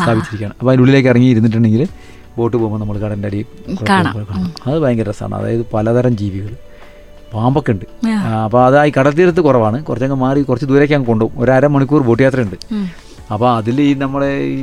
സ്ഥാപിച്ചിരിക്കുകയാണ്. 0.02 0.54
അപ്പോൾ 0.58 0.70
അതിന്റെ 0.70 0.82
ഉള്ളിലേക്ക് 0.82 1.08
ഇറങ്ങി 1.08 1.28
ഇരുന്നിട്ടുണ്ടെങ്കിൽ 1.28 1.88
ബോട്ട് 2.38 2.56
പോകുമ്പോൾ 2.56 2.80
നമ്മൾ 2.80 2.98
കടന്റെ 2.98 3.28
അടി 3.28 3.46
കാണാം. 3.90 4.18
അത് 4.66 4.78
ഭയങ്കര 4.78 5.10
രസമാണ്. 5.10 5.42
അതായത് 5.42 5.64
പലതരം 5.74 6.16
ജീവികൾ. 6.16 6.52
പാമ്പൊക്കെ 7.32 7.72
ഉണ്ട്. 7.72 8.06
അപ്പോൾ 8.44 8.66
അതായി 8.66 8.90
ഈ 8.90 8.92
കടൽ 8.98 9.12
തീരത്ത് 9.14 9.40
കുറവാണ്. 9.40 9.84
കുറച്ചങ്ങ് 9.84 10.16
മാറി 10.16 10.42
കുറച്ച് 10.42 10.66
ദൂരേക്ക് 10.66 10.94
അങ്ങ് 10.94 11.06
കൊണ്ടുപോകും. 11.06 11.42
ഒരു 11.42 11.50
അരമണിക്കൂർ 11.50 12.02
ബോട്ട് 12.02 12.22
യാത്രയുണ്ട്. 12.22 12.56
അപ്പോൾ 13.30 13.48
അതിൽ 13.56 13.76
ഈ 13.80 13.90
നമ്മുടെ 13.94 14.28
ഈ 14.52 14.60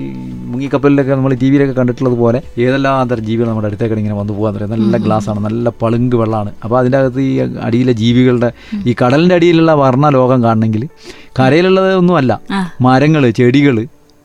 മുങ്ങിക്കപ്പലിലൊക്കെ 0.51 1.11
നമ്മൾ 1.11 1.33
ടി 1.41 1.47
വിയിലൊക്കെ 1.49 1.75
കണ്ടിട്ടുള്ളത് 1.79 2.17
പോലെ 2.23 2.39
ഏതെല്ലാം 2.63 3.09
തരം 3.11 3.25
ജീവികൾ 3.29 3.47
നമ്മുടെ 3.49 3.67
അടുത്തേക്ക് 3.69 3.99
ഇങ്ങനെ 4.01 4.17
വന്നു 4.19 4.33
പോകാൻ 4.33 4.53
തുടങ്ങി 4.55 4.71
നല്ല 4.75 4.97
ഗ്ലാസ്സാണ് 4.97 5.41
നല്ല 5.45 5.71
പളുങ്ക് 5.81 6.15
വെള്ളമാണ് 6.21 6.51
അപ്പോൾ 6.63 6.77
അതിന്റെ 6.79 6.97
അകത്ത് 6.97 7.21
ഈ 7.29 7.33
അടിയിലെ 7.67 7.95
ജീവികളുടെ 8.01 8.49
ഈ 8.85 8.95
കടലിന്റെ 9.03 9.37
അടിയിലുള്ള 9.39 9.73
വർണ 9.83 10.09
ലോകം 10.17 10.41
കാണണമെങ്കിൽ 10.43 10.83
കരയിലുള്ളത് 11.39 11.91
ഒന്നുമല്ല 12.01 12.33
മരങ്ങൾ 12.87 13.25
ചെടികൾ 13.39 13.77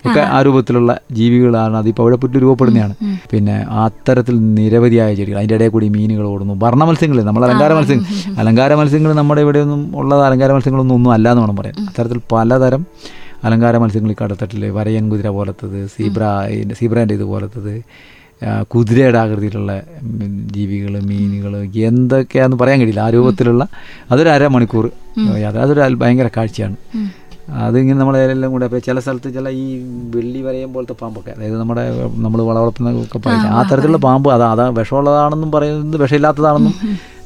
ഒക്കെ 0.05 0.23
ആ 0.35 0.39
രൂപത്തിലുള്ള 0.47 0.93
ജീവികളാണ്. 1.19 1.75
അത് 1.81 1.89
ഈ 1.91 1.93
പവിഴപ്പുറ്റ് 1.99 2.39
രൂപപ്പെടുന്നതാണ്. 2.45 2.95
പിന്നെ 3.33 3.55
അത്തരത്തിൽ 3.83 4.35
നിരവധിയായ 4.57 5.11
ചെടികൾ 5.19 5.39
അതിന്റെ 5.41 5.57
ഇടയിൽ 5.59 5.73
കൂടി 5.75 5.89
മീനുകൾ 5.97 6.25
ഓടുന്നു. 6.31 6.55
വർണ 6.65 6.81
മത്സ്യങ്ങൾ 6.89 7.19
നമ്മൾ 7.29 7.43
അലങ്കാര 7.49 7.73
മത്സ്യങ്ങൾ 7.79 8.07
അലങ്കാര 8.43 8.75
മത്സ്യങ്ങൾ 8.81 9.13
നമ്മുടെ 9.21 9.43
ഇവിടെയൊന്നും 9.47 9.83
ഉള്ളത് 10.01 10.23
അലങ്കാര 10.29 10.51
മത്സ്യങ്ങളൊന്നും 10.57 10.97
ഒന്നും 10.99 11.13
അല്ല 11.17 11.29
എന്ന് 11.33 11.45
വേണം 11.45 11.59
പറയാം 11.61 11.77
അത്തരത്തിൽ 11.89 12.21
പലതരം 12.33 12.83
അലങ്കാര 13.45 13.77
മത്സ്യങ്ങൾ 13.77 14.13
ഈ 14.13 14.15
കടത്തട്ടിൽ 14.25 14.71
വരയൻ 14.71 15.11
കുതിര 15.11 15.29
പോലത്തത് 15.29 15.87
സീബ്ര 15.87 16.23
സീബ്രന്റെ 16.49 16.75
സീബ്രേന്റെ 16.75 17.15
ഇത് 17.15 17.23
പോലത്തത്. 17.23 17.83
ആ, 18.45 18.63
കുതിരയുടെ 18.63 19.19
ആകൃതിയിലുള്ള 19.19 19.83
ജീവികൾ 20.51 21.01
മീനുകൾ 21.01 21.57
എന്തൊക്കെയാണെന്ന് 21.77 22.57
പറയാൻ 22.57 22.79
കഴിയില്ല. 22.79 23.01
ആ 23.01 23.11
രൂപത്തിലുള്ള 23.11 23.67
അതൊരു 24.11 24.29
അരമണിക്കൂർ. 24.29 24.91
യാത്ര 25.39 25.59
അതൊരു 25.59 25.95
ഭയങ്കര 25.95 26.31
കാഴ്ചയാണ്. 26.37 26.77
അതിങ്ങനെ 27.51 27.99
നമ്മളെല്ലാം 27.99 28.53
കൂടെ 28.53 28.65
അപ്പോൾ 28.65 28.79
ചില 28.79 29.01
സ്ഥലത്ത് 29.01 29.35
ചില 29.35 29.49
ഈ 29.49 29.83
വെള്ളി 30.15 30.43
വരയം 30.43 30.73
പോലത്തെ 30.73 30.93
പാമ്പൊക്കെ 30.93 31.31
അതായത് 31.31 31.61
നമ്മുടെ 31.61 32.07
നമ്മൾ 32.17 32.43
വളവളർത്തുന്നതൊക്കെ 32.43 33.19
പറയും 33.19 33.41
ആ 33.41 33.63
തരത്തിലുള്ള 33.63 33.97
പാമ്പ് 33.97 34.33
അതാ 34.33 34.53
അതാ 34.53 34.69
വിഷമുള്ളതാണെന്നും 34.69 35.53
പറയുന്നത് 35.53 36.01
വിഷമില്ലാത്തതാണെന്നും 36.03 36.75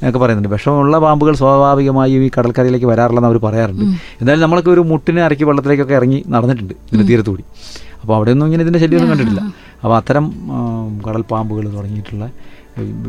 ഒക്കെ 0.08 0.18
പറയുന്നുണ്ട്. 0.22 0.50
വിഷമുള്ള 0.54 0.98
പാമ്പുകൾ 1.04 1.34
സ്വാഭാവികമായും 1.42 2.22
ഈ 2.26 2.30
കടൽക്കരയിലേക്ക് 2.36 2.88
വരാറില്ലെന്ന് 2.92 3.30
അവർ 3.30 3.38
പറയാറുണ്ട്. 3.46 3.84
എന്തായാലും 4.20 4.44
നമ്മളൊക്കെ 4.44 4.70
ഒരു 4.76 4.82
മുട്ടിനെ 4.90 5.22
ഇറക്കി 5.28 5.44
വെള്ളത്തിലേക്കൊക്കെ 5.50 5.96
ഇറങ്ങി 6.00 6.20
നടന്നിട്ടുണ്ട് 6.34 6.74
ഇതിന്റെ 6.88 7.06
തീരത്തുകൂടി 7.10 7.44
അപ്പോൾ 8.00 8.14
അവിടെയൊന്നും 8.16 8.46
ഇങ്ങനെ 8.48 8.62
ഇതിന്റെ 8.64 8.80
ശല്യമൊന്നും 8.82 9.10
കണ്ടിട്ടില്ല. 9.12 9.42
അപ്പോൾ 9.82 9.96
അത്തരം 10.00 10.26
കടൽ 11.06 11.22
പാമ്പുകൾ 11.32 11.64
തുടങ്ങിയിട്ടുള്ള 11.76 12.26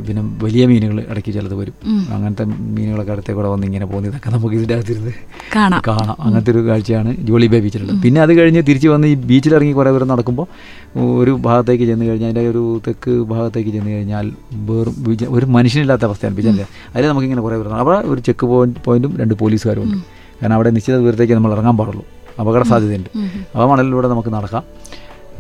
പിന്നെ 0.07 0.21
വലിയ 0.43 0.63
മീനുകൾ 0.71 0.97
ഇടയ്ക്ക് 1.11 1.31
ചിലത് 1.35 1.55
വരും. 1.61 1.75
അങ്ങനത്തെ 2.15 2.43
മീനുകളൊക്കെ 2.75 3.11
അടുത്തേ 3.11 3.33
കൂടെ 3.37 3.49
വന്ന് 3.53 3.65
ഇങ്ങനെ 3.69 3.85
പോകുന്നത് 3.85 4.11
ഇതൊക്കെ 4.11 4.29
നമുക്ക് 4.35 4.55
ഇതിന്റെ 4.55 4.75
അകത്തിരുന്ന് 4.75 5.13
കാണാം. 5.55 5.81
കാണാം. 5.87 6.15
അങ്ങനത്തെ 6.25 6.51
ഒരു 6.51 6.61
കാഴ്ചയാണ് 6.67 7.11
ജോളി 7.29 7.47
ബേ 7.53 7.59
ബീച്ചിലുള്ളത്. 7.65 8.01
പിന്നെ 8.05 8.21
അത് 8.25 8.33
കഴിഞ്ഞ് 8.39 8.61
തിരിച്ച് 8.69 8.87
വന്ന് 8.87 9.07
ഈ 9.07 9.15
ബീച്ചിലിറങ്ങി 9.31 9.73
കുറേ 9.79 9.91
ദൂരം 9.91 10.07
നടക്കുമ്പോൾ 10.07 10.47
ഒരു 11.21 11.31
ഭാഗത്തേക്ക് 11.47 11.85
ചെന്ന് 11.91 12.05
കഴിഞ്ഞാൽ 12.05 12.29
അതിന്റെ 12.29 12.49
ഒരു 12.49 12.81
തെക്ക് 12.87 13.13
ഭാഗത്തേക്ക് 13.31 13.71
ചെന്ന് 13.77 13.91
കഴിഞ്ഞാൽ 13.91 14.27
വേറും 14.69 14.95
ഒരു 15.37 15.45
മനുഷ്യനില്ലാത്ത 15.57 16.05
അവസ്ഥയാണ് 16.09 16.37
ബീച്ചിന്റെ 16.37 16.67
അതിൽ 16.95 17.07
നമുക്കിങ്ങനെ 17.07 17.41
കുറേ 17.41 17.57
ദൂരം 17.57 17.75
അവിടെ 17.83 17.99
ഒരു 18.13 18.19
ചെക്ക് 18.19 18.45
പോയിന്റ് 18.53 18.79
പോയിന്റും 18.85 19.13
രണ്ട് 19.21 19.33
പോലീസുകാരും 19.33 19.83
ഉണ്ട് 19.83 19.97
കാരണം 20.41 20.55
അവിടെ 20.55 20.69
നിശ്ചിത 20.69 20.97
ദൂരത്തേക്ക് 20.97 21.33
നമ്മൾ 21.33 21.51
ഇറങ്ങാൻ 21.57 21.77
പാടുള്ളൂ. 21.77 22.05
അപകട 22.41 22.63
സാധ്യതയുണ്ട്. 22.71 23.09
അപ്പോൾ 23.53 23.67
മണലിലൂടെ 23.69 24.07
നമുക്ക് 24.07 24.29
നടക്കാം. 24.29 24.63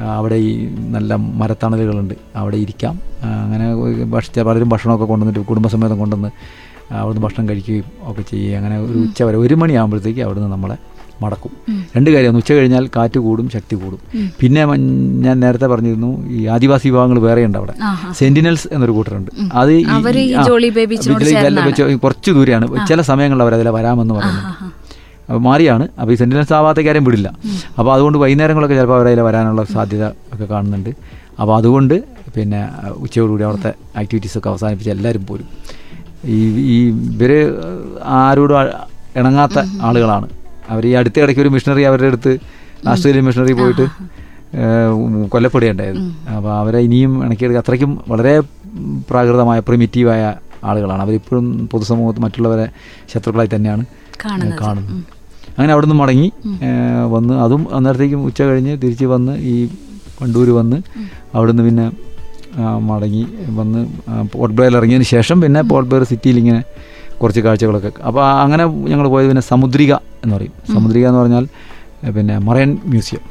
അവിടെ 0.01 0.35
ഈ 0.35 0.67
നല്ല 0.89 1.15
മരത്തണലുകളുണ്ട്. 1.15 2.13
അവിടെ 2.35 2.57
ഇരിക്കാം. 2.57 2.99
അങ്ങനെ 3.23 3.75
ഭക്ഷ 4.05 4.39
പലരും 4.39 4.69
ഭക്ഷണമൊക്കെ 4.69 5.05
കൊണ്ടുവന്നിട്ട് 5.05 5.47
കുടുംബസമേതം 5.47 5.99
കൊണ്ടുവന്ന് 5.99 6.31
അവിടുന്ന് 6.93 7.23
ഭക്ഷണം 7.27 7.49
കഴിക്കുകയും 7.49 7.83
ഒക്കെ 8.01 8.21
ചെയ്യുകയും 8.21 8.57
അങ്ങനെ 8.57 8.79
ഒരു 8.79 8.97
ഉച്ച 8.97 9.23
വരെ 9.23 9.37
ഒരു 9.37 9.55
മണിയാകുമ്പോഴത്തേക്ക് 9.55 10.21
അവിടുന്ന് 10.21 10.51
നമ്മളെ 10.51 10.77
മടക്കും. 11.21 11.51
രണ്ട് 11.97 12.09
കാര്യമാണ് 12.09 12.37
ഉച്ച 12.37 12.53
കഴിഞ്ഞാൽ 12.53 12.89
കാറ്റ് 12.95 13.19
കൂടും 13.19 13.49
ശക്തി 13.49 13.75
കൂടും. 13.75 13.99
പിന്നെ 14.39 14.65
ഞാൻ 15.25 15.39
നേരത്തെ 15.39 15.65
പറഞ്ഞിരുന്നു 15.65 16.27
ഈ 16.29 16.45
ആദിവാസി 16.45 16.89
വിഭാഗങ്ങൾ 16.89 17.19
വേറെയുണ്ട് 17.19 17.57
അവിടെ. 17.57 17.73
സെന്റിനൽസ് 18.13 18.67
എന്നൊരു 18.71 18.91
കൂട്ടരുണ്ട്. 18.91 19.31
അത് 19.53 19.71
കുറച്ച് 22.03 22.31
ദൂരെയാണ്. 22.31 22.87
ചില 22.87 23.01
സമയങ്ങളിൽ 23.01 23.41
അവർ 23.41 23.53
അതിലെ 23.53 23.71
വരാമെന്ന് 23.71 24.13
പറയുന്നത് 24.13 24.45
ആഹാ. 24.45 24.69
അപ്പോൾ 25.27 25.41
മാറിയാണ്. 25.47 25.85
അപ്പോൾ 25.99 26.11
ഈ 26.13 26.17
സെന്റിനൻസ് 26.21 26.53
ആവാത്ത 26.57 26.79
കാര്യം 26.87 27.03
വിടില്ല. 27.07 27.29
അപ്പോൾ 27.77 27.91
അതുകൊണ്ട് 27.93 28.17
വൈകുന്നേരങ്ങളൊക്കെ 28.23 28.75
ചിലപ്പോൾ 28.75 28.97
അവരതിൽ 28.99 29.21
വരാനുള്ള 29.27 29.63
സാധ്യത 29.75 30.05
ഒക്കെ 30.33 30.45
കാണുന്നുണ്ട്. 30.53 30.91
അപ്പോൾ 31.41 31.53
അതുകൊണ്ട് 31.57 31.95
പിന്നെ 32.35 32.61
ഉച്ചയോടുകൂടി 33.03 33.43
അവിടുത്തെ 33.47 33.71
ആക്ടിവിറ്റീസൊക്കെ 34.01 34.49
അവസാനിപ്പിച്ച് 34.53 34.91
എല്ലാവരും 34.95 35.23
പോരും. 35.29 35.49
ഈ 36.35 36.37
ഈ 36.75 36.77
ഇവർ 37.15 37.31
ആരോടും 38.19 38.57
ഇണങ്ങാത്ത 39.19 39.59
ആളുകളാണ്. 39.87 40.27
അവർ 40.73 40.85
ഈ 40.87 40.93
അടുത്ത 40.99 41.17
ഇടയ്ക്ക് 41.23 41.41
ഒരു 41.41 41.51
മിഷണറി 41.55 41.83
അവരുടെ 41.89 42.07
അടുത്ത് 42.11 42.31
ആസ്ട്രേലിയൻ 42.93 43.25
മിഷണറി 43.25 43.53
പോയിട്ട് 43.61 43.85
കൊല്ലപ്പെടുകയുണ്ടായത്. 45.33 45.99
അപ്പോൾ 46.35 46.51
അവരെ 46.61 46.79
ഇനിയും 46.87 47.13
ഇണക്കിയെടുക്കുക 47.25 47.63
അത്രയ്ക്കും 47.63 47.91
വളരെ 48.11 48.33
പ്രാകൃതമായ 49.09 49.59
പ്രിമിറ്റീവായ 49.67 50.23
ആളുകളാണ്. 50.69 51.01
അവരിപ്പോഴും 51.05 51.45
പൊതുസമൂഹത്തിൽ 51.71 52.23
മറ്റുള്ളവരെ 52.25 52.67
ശത്രുക്കളായി 53.13 53.51
തന്നെയാണ് 53.55 53.85
കാണുന്നത്. 54.23 55.03
അങ്ങനെ 55.57 55.73
അവിടെ 55.73 55.85
നിന്ന് 55.85 55.99
മടങ്ങി 56.01 56.27
വന്ന്. 57.11 57.33
അതും 57.43 57.75
അന്നേരത്തേക്കും 57.75 58.25
ഉച്ച 58.25 58.41
കഴിഞ്ഞ് 58.41 58.73
തിരിച്ച് 58.83 59.05
വന്ന് 59.05 59.33
ഈ 59.51 59.53
വണ്ടൂർ 60.21 60.49
വന്ന് 60.49 60.77
അവിടുന്ന് 61.35 61.63
പിന്നെ 61.63 61.85
മടങ്ങി 62.89 63.23
വന്ന് 63.57 63.79
പോർട്ട് 64.33 64.55
ബ്ലെയറിൽ 64.57 64.77
ഇറങ്ങിയതിന് 64.77 65.07
ശേഷം 65.15 65.41
പിന്നെ 65.41 65.61
പോർട്ട് 65.61 65.89
ബ്ലെയർ 65.89 66.03
സിറ്റിയിൽ 66.11 66.37
ഇങ്ങനെ 66.37 66.61
കുറച്ച് 67.21 67.41
കാഴ്ചകളൊക്കെ. 67.41 67.91
അപ്പോൾ 68.07 68.23
അങ്ങനെ 68.43 68.65
ഞങ്ങൾ 68.65 69.07
പോയത് 69.07 69.27
പിന്നെ 69.27 69.41
സമുദ്രിക 69.41 69.93
എന്ന് 70.23 70.35
പറയും. 70.35 70.53
സമുദ്രിക 70.73 71.07
എന്ന് 71.07 71.19
പറഞ്ഞാൽ 71.19 71.45
പിന്നെ 72.17 72.37
മറൈൻ 72.47 72.71
മ്യൂസിയം. 72.85 73.23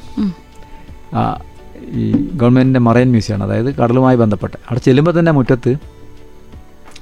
ഈ 1.99 2.05
ഗവൺമെന്റിന്റെ 2.39 2.79
മറൈൻ 2.87 3.09
മ്യൂസിയമാണ്. 3.09 3.43
അതായത് 3.47 3.69
കടലുമായി 3.75 4.17
ബന്ധപ്പെട്ട്. 4.17 4.57
അവിടെ 4.67 4.81
ചെല്ലുമ്പോൾ 4.87 5.19
തന്നെ 5.19 5.31
മുറ്റത്ത് 5.31 5.73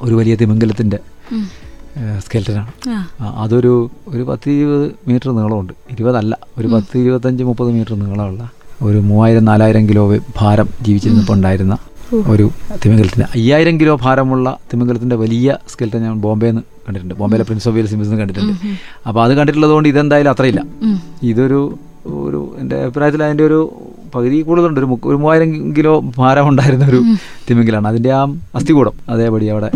ഒരു 0.02 0.14
വലിയ 0.16 0.36
തിമിംഗലത്തിന്റെ. 0.36 1.00
സ്കെൽറ്റനാണ്. 2.26 2.72
അതൊരു 3.44 3.74
ഒരു 4.14 4.24
പത്ത് 4.30 4.50
ഇരുപത് 4.50 4.86
മീറ്റർ 5.08 5.30
നീളമുണ്ട്. 5.38 5.74
ഇരുപതല്ല 5.94 6.34
ഒരു 6.60 6.68
പത്ത് 6.68 6.96
ഇരുപത്തഞ്ച് 6.98 7.44
മുപ്പത് 7.44 7.70
മീറ്റർ 7.78 7.94
നീളമുള്ള 8.04 8.44
ഒരു 8.82 9.00
മൂവായിരം 9.10 9.46
നാലായിരം 9.46 9.84
കിലോ 9.90 10.04
ഭാരം 10.40 10.70
ജീവിച്ചിരുന്നപ്പോൾ 10.86 11.34
ഉണ്ടായിരുന്ന 11.34 11.78
ഒരു 12.32 12.46
തിമിംഗലത്തിന്റെ 12.82 13.28
അയ്യായിരം 13.36 13.80
കിലോ 13.80 13.94
ഭാരമുള്ള 14.02 14.48
തിമിംഗലത്തിന്റെ 14.72 15.16
വലിയ 15.16 15.58
സ്കെൽറ്റൻ 15.72 16.02
ഞാൻ 16.08 16.18
ബോംബെയിൽ 16.26 16.52
നിന്ന് 16.52 16.64
കണ്ടിട്ടുണ്ട്. 16.88 17.16
ബോംബെയിലെ 17.20 17.46
പ്രിൻസ് 17.50 17.68
ഓഫ് 17.70 17.76
വെയിൽസ് 17.76 17.96
നിന്ന് 18.02 18.20
കണ്ടിട്ടുണ്ട് 18.22 18.54
അപ്പോൾ 19.08 19.22
അത് 19.26 19.34
കണ്ടിട്ടുള്ളതുകൊണ്ട് 19.38 19.90
ഇതെന്തായാലും 19.90 20.32
അത്രയില്ല. 20.32 20.62
ഇതൊരു 21.32 21.62
ഒരു 22.26 22.42
എന്റെ 22.62 22.76
അഭിപ്രായത്തിൽ 22.84 23.22
അതിന്റെ 23.28 23.44
ഒരു 23.50 23.60
പകുതി 24.16 24.38
കൂടുതലുണ്ട്. 24.42 24.80
ഒരു 24.82 24.90
ഒരു 25.10 25.18
മൂവായിരം 25.24 25.50
കിലോ 25.78 25.94
ഭാരം 26.18 26.48
ഉണ്ടായിരുന്ന 26.50 26.86
ഒരു 26.86 27.00
തിമിംഗലാണ്. 27.48 27.88
അതിന്റെ 27.88 28.12
ആ 28.20 28.22
അസ്ഥികൂടം 28.56 28.94
അതേപടി 29.16 29.48
അവിടെ 29.56 29.70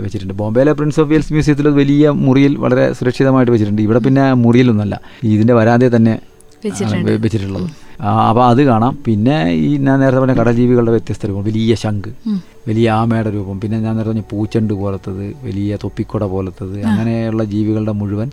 വെച്ചിട്ടുണ്ട്. 0.00 0.34
ബോംബെയിലെ 0.34 0.72
പ്രിൻസ് 0.72 1.00
ഓഫ് 1.00 1.10
വെയിൽസ് 1.10 1.32
മ്യൂസിയത്തിൽ 1.32 1.68
വലിയ 1.68 2.10
മുറിയിൽ 2.10 2.56
വളരെ 2.56 2.92
സുരക്ഷിതമായിട്ട് 2.92 3.52
വെച്ചിട്ടുണ്ട്. 3.52 3.82
ഇവിടെ 3.82 3.98
പിന്നെ 3.98 4.32
മുറിയിലൊന്നുമല്ല. 4.32 5.00
ഇതിന്റെ 5.22 5.54
വരാതെ 5.54 5.88
തന്നെ. 5.96 6.14
വെച്ചിട്ടുള്ളത്. 7.24 7.70
അപ്പോൾ 8.28 8.44
അത് 8.46 8.62
കാണാം. 8.62 8.98
പിന്നെ 9.06 9.36
ഈ 9.52 9.76
ഞാൻ 9.76 10.00
നേരത്തെ 10.00 10.20
പറഞ്ഞ 10.20 10.34
കടൽജീവികളുടെ 10.40 10.90
വ്യത്യസ്ത 10.90 11.26
രൂപം 11.26 11.44
വലിയ 11.44 11.74
ശംഖ് 11.74 12.12
വലിയ 12.68 12.90
ആമയുടെ 12.90 13.30
രൂപം. 13.30 13.60
പിന്നെ 13.60 13.78
ഞാൻ 13.80 13.96
നേരത്തെ 13.96 14.10
പറഞ്ഞ 14.10 14.24
പൂച്ചണ്ട് 14.30 14.74
പോലത്തത് 14.74 15.24
വലിയ 15.44 15.78
തൊപ്പിക്കുട 15.84 16.24
പോലത്തത് 16.24 16.82
അങ്ങനെയുള്ള 16.82 17.44
ജീവികളുടെ 17.44 17.92
മുഴുവൻ 17.92 18.30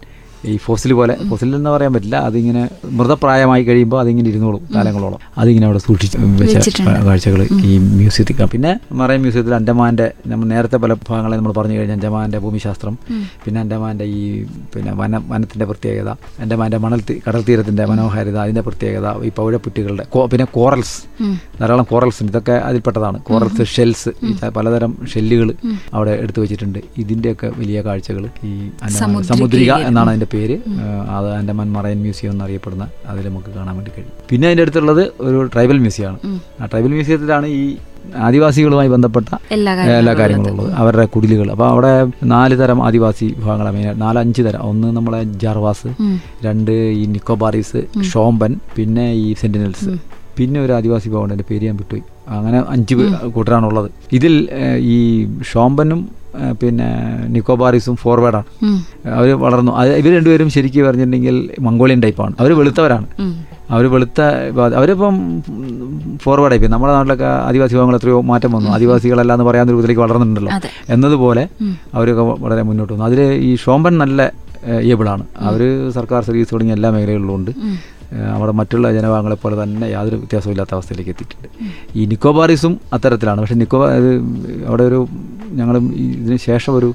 ഈ 0.50 0.54
ഫോസിൽ 0.66 0.92
പോലെ 1.00 1.14
ഫോസിൽ 1.30 1.50
എന്ന് 1.58 1.70
പറയാൻ 1.76 1.92
പറ്റില്ല. 1.96 2.18
അതിങ്ങനെ 2.30 2.62
മൃതപ്രായമായി 3.00 3.64
കഴിയുമ്പോൾ 3.70 4.00
അതിങ്ങനെ 4.04 4.28
ഇരുന്നോളും 4.32 4.62
കാലങ്ങളോളം. 4.76 5.20
അതിങ്ങനെ 5.42 5.66
അവിടെ 5.70 5.82
സൂക്ഷിച്ച് 5.88 6.18
വെച്ച 6.42 6.84
കാഴ്ചകൾ 7.08 7.42
ഈ 7.70 7.72
മ്യൂസിയത്തിൽ. 8.00 8.36
പിന്നെ 8.54 8.72
മറൈൻ 9.00 9.22
മ്യൂസിയത്തിൽ 9.24 9.54
അൻഡമാന്റെ 9.60 10.08
നമ്മൾ 10.32 10.48
നേരത്തെ 10.54 10.78
പല 10.84 10.94
ഭാഗങ്ങളെ 11.10 11.36
നമ്മൾ 11.40 11.54
പറഞ്ഞു 11.60 11.76
കഴിഞ്ഞാൽ 11.80 11.98
അൻഡമാന്റെ 12.00 12.40
ഭൂമിശാസ്ത്രം 12.46 12.96
പിന്നെ 13.44 13.60
അൻഡമാന്റെ 13.64 14.06
ഈ 14.20 14.22
പിന്നെ 14.76 14.94
വന 15.02 15.22
വനത്തിന്റെ 15.32 15.66
പ്രത്യേകത 15.72 16.10
അൻഡമാന്റെ 16.44 16.80
മണൽ 16.86 17.02
കടൽ 17.28 17.42
തീരത്തിന്റെ 17.50 17.86
മനോഹാരിത 17.92 18.38
അതിന്റെ 18.46 18.64
പ്രത്യേകത 18.68 19.14
ഈ 19.28 19.32
പൗഴപ്പുറ്റുകളുടെ 19.40 20.06
പിന്നെ 20.34 20.48
കോറൽസ് 20.58 20.96
ധാരാളം 21.60 21.86
കോറൽസ് 21.92 22.22
ഇതൊക്കെ 22.30 22.56
അതിൽപ്പെട്ടതാണ്. 22.70 23.18
കോറൽസ് 23.30 23.64
ഷെൽസ് 23.76 24.12
പലതരം 24.58 24.92
ഷെല്ലുകൾ 25.12 25.50
അവിടെ 25.96 26.14
എടുത്തു 26.24 26.40
വെച്ചിട്ടുണ്ട്. 26.44 26.80
ഇതിന്റെയൊക്കെ 27.04 27.48
വലിയ 27.60 27.80
കാഴ്ചകൾ 27.88 28.24
ഈ 28.50 28.54
സമുദ്രിക 29.32 29.72
എന്നാണ് 29.90 30.10
അതിന്റെ 30.14 30.29
പേര് 30.34 30.58
അത് 31.18 31.28
ആൻഡമാൻ 31.38 31.68
മറൈൻ 31.78 32.00
മ്യൂസിയം 32.06 32.32
എന്നറിയപ്പെടുന്ന 32.32 32.88
അതിൽ 33.12 33.24
നമുക്ക് 33.30 33.52
കാണാൻ 33.58 33.76
വേണ്ടി 33.76 33.92
കഴിയും. 33.98 34.16
പിന്നെ 34.32 34.48
അതിന്റെ 34.48 34.64
അടുത്തുള്ളത് 34.66 35.04
ഒരു 35.28 35.40
ട്രൈബൽ 35.54 35.78
മ്യൂസിയമാണ്. 35.86 36.20
ആ 36.62 36.66
ട്രൈബൽ 36.66 36.92
മ്യൂസിയത്തിലാണ് 36.98 37.48
ഈ 37.60 37.62
ആദിവാസികളുമായി 38.26 38.90
ബന്ധപ്പെട്ട 38.94 39.28
എല്ലാ 39.56 40.14
കാര്യങ്ങളും 40.20 40.52
ഉള്ളത്. 40.52 40.70
അവരുടെ 40.82 41.06
കുടിലുകൾ. 41.06 41.48
അപ്പോൾ 41.54 41.68
അവിടെ 41.74 41.92
നാല് 42.34 42.56
തരം 42.62 42.80
ആദിവാസി 42.88 43.26
വിഭാഗങ്ങളാണ് 43.38 43.76
മെയിനായിട്ട് 43.76 44.02
നാല് 44.02 44.20
അഞ്ച് 44.20 44.42
തരം. 44.48 44.62
ഒന്ന് 44.70 44.88
നമ്മളെ 44.98 45.24
ജാർവാസ് 45.44 45.90
രണ്ട് 46.46 46.72
ഈ 46.72 47.04
നിക്കോബാറീസ് 47.16 47.82
ഷോംബൻ 48.12 48.54
പിന്നെ 48.78 49.08
ഈ 49.24 49.28
സെന്റിനൽസ് 49.42 49.92
പിന്നെ 50.38 50.60
ഒരു 50.66 50.74
ആദിവാസി 50.74 51.08
വിഭാഗമുണ്ട്. 51.10 51.34
എന്റെ 51.34 51.46
പേര് 51.52 51.66
ഞാൻ 51.70 51.78
വിട്ടുപോയി. 51.82 52.04
അങ്ങനെ 52.38 52.60
അഞ്ച് 52.76 52.96
കൂട്ടരാണുള്ളത്. 53.36 53.90
ഇതിൽ 54.18 54.36
ഈ 54.96 54.98
ഷോംബനും 55.52 56.02
പിന്നെ 56.62 56.88
നിക്കോബാറിസും 57.36 57.96
ഫോർവേഡാണ്. 58.04 58.48
അവർ 59.18 59.30
വളർന്നു. 59.44 59.72
അത് 59.82 59.92
ഇവർ 60.02 60.12
രണ്ടുപേരും 60.18 60.50
ശരിക്കും 60.56 60.86
പറഞ്ഞിട്ടുണ്ടെങ്കിൽ 60.88 61.38
മംഗോളിയൻ 61.68 62.02
ടൈപ്പാണ്. 62.06 62.34
അവർ 62.42 62.52
വെളുത്തവരാണ് 62.60 63.08
അവർ 63.76 63.86
വെളുത്ത 63.94 64.20
അവരിപ്പം 64.80 65.16
ഫോർവേഡായി 66.24 66.60
പോയി 66.62 66.72
നമ്മുടെ 66.74 66.94
നാട്ടിലൊക്കെ 66.98 67.28
ആദിവാസി 67.48 67.74
വിഭാഗങ്ങൾ 67.76 67.98
എത്രയോ 68.00 68.20
മാറ്റം 68.32 68.52
വന്നു. 68.58 68.70
ആദിവാസികളല്ല 68.76 69.34
എന്ന് 69.38 69.48
പറയാൻ 69.50 69.68
രൂപത്തിലേക്ക് 69.74 70.04
വളർന്നിട്ടുണ്ടല്ലോ. 70.06 70.54
എന്നതുപോലെ 70.96 71.44
അവരൊക്കെ 71.98 72.26
വളരെ 72.46 72.64
മുന്നോട്ട് 72.70 72.94
വന്നു. 72.94 73.06
അതിൽ 73.10 73.22
ഈ 73.50 73.52
ഷോമ്പൻ 73.66 73.96
നല്ല 74.04 74.32
ഏബിളാണ് 74.94 75.24
അവർ 75.50 75.62
സർക്കാർ 75.98 76.22
സർവീസ് 76.30 76.50
തുടങ്ങിയ 76.54 76.78
എല്ലാ 76.78 76.90
മേഖലകളിലും 76.96 77.36
ഉണ്ട് 77.40 77.52
അവിടെ 78.36 78.54
മറ്റുള്ള 78.60 78.86
ജനവിഭാഗങ്ങളെ 78.96 79.36
പോലെ 79.42 79.56
തന്നെ 79.62 79.88
യാതൊരു 79.96 80.18
വ്യത്യാസമില്ലാത്ത 80.22 80.54
ഇല്ലാത്ത 80.54 80.74
അവസ്ഥയിലേക്ക് 80.78 81.12
എത്തിയിട്ടുണ്ട്. 81.14 81.48
ഈ 82.00 82.06
നിക്കോബാറിസും 82.12 82.74
അത്തരത്തിലാണ്. 82.96 83.40
പക്ഷേ 83.42 83.58
നിക്കോബാർ 83.62 83.92
അവിടെ 84.70 84.84
ഒരു 84.90 85.00
ഞങ്ങൾ 85.60 85.76
ഇതിന് 86.06 86.40
ശേഷം 86.50 86.72
ഒരു 86.80 86.90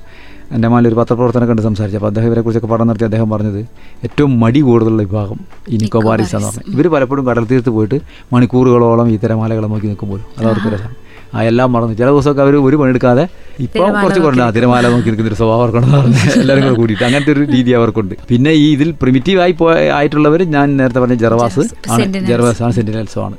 എന്റെ 0.55 0.69
മാലിൽ 0.73 0.89
ഒരു 0.91 0.97
പത്രപ്രവർത്തനം 1.01 1.47
കണ്ട് 1.51 1.63
സംസാരിച്ചു. 1.67 1.99
അപ്പോൾ 1.99 2.11
അദ്ദേഹം 2.11 2.29
ഇവരെക്കുറിച്ചൊക്കെ 2.31 2.71
പഠനം 2.73 2.89
നടത്തി 2.91 3.07
അദ്ദേഹം 3.09 3.29
പറഞ്ഞത് 3.35 3.61
ഏറ്റവും 4.07 4.33
മടി 4.43 4.61
കൂടുതലുള്ള 4.67 5.03
വിഭാഗം 5.09 5.39
ഈ 5.73 5.79
നിക്കോബാരിസ് 5.85 6.35
എന്ന് 6.37 6.49
പറഞ്ഞു 6.49 6.75
ഇവർ 6.75 6.89
പലപ്പോഴും 6.97 7.25
കടൽ 7.29 7.47
തീരത്ത് 7.53 7.73
പോയിട്ട് 7.77 7.99
മണിക്കൂറുകളോളം 8.35 9.09
ഈ 9.15 9.17
തിരമാലകളെ 9.25 9.71
നോക്കി 9.73 9.89
നിൽക്കുമ്പോൾ. 9.93 10.21
അത് 10.39 10.47
അവർക്ക് 10.51 10.71
രസമാണ് 10.75 11.01
ആ 11.35 11.41
എല്ലാം 11.51 11.69
മറന്നു. 11.75 11.95
ചില 12.01 12.09
ദിവസമൊക്കെ 12.15 12.43
അവർ 12.45 12.55
ഒരു 12.67 12.77
പണിയെടുക്കാതെ 12.81 13.25
ഇപ്പോൾ 13.65 13.87
കുറച്ച് 14.03 14.21
കുറഞ്ഞ 14.27 14.45
തിരമാല 14.57 14.85
നോക്കി 14.93 15.09
നിൽക്കുന്ന 15.11 15.31
ഒരു 15.33 15.39
സ്വഭാവം 15.41 15.63
അവർക്കുണ്ടെന്ന് 15.63 15.99
പറഞ്ഞ് 16.03 16.21
എല്ലാവരും 16.43 16.65
കൂടെ 16.67 16.77
കൂടിയിട്ട്. 16.81 17.05
അങ്ങനത്തെ 17.09 17.33
ഒരു 17.37 17.43
രീതി 17.55 17.73
അവർക്കുണ്ട്. 17.79 18.15
പിന്നെ 18.31 18.53
ഈ 18.65 18.67
ഇതിൽ 18.77 18.93
പ്രിമിറ്റീവ് 19.03 19.41
ആയി 19.47 19.57
പോയ 19.63 19.75
ആയിട്ടുള്ളവർ 19.99 20.43
ഞാൻ 20.57 20.77
നേരത്തെ 20.81 21.01
പറഞ്ഞ 21.05 21.19
ജർവാസ് 21.25 21.65
ആണ്. 21.97 22.07
ജർവാസ് 22.33 22.63
ആണ് 22.67 22.75
സെന്റിനൽസോ 22.79 23.23
ആണ്. 23.27 23.37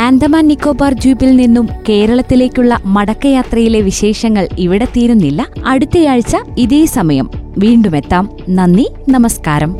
ആൻഡമാൻ 0.00 0.48
നിക്കോബാർ 0.48 0.94
ദ്വീപിൽ 0.94 1.36
നിന്നും 1.36 1.68
കേരളത്തിലേക്കുള്ള 1.88 2.78
മടക്കയാത്രയിലെ 2.86 3.80
വിശേഷങ്ങൾ 3.80 4.48
ഇവിടെ 4.58 4.84
തീരുന്നില്ല. 4.84 5.48
അടുത്തയാഴ്ച 5.66 6.36
ഇതേ 6.58 6.84
സമയം 6.84 7.30
വീണ്ടും 7.58 7.96
എത്താം. 7.96 8.30
നന്ദി 8.48 8.88
നമസ്കാരം. 9.08 9.76